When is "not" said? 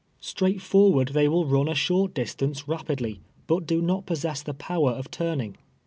3.83-4.07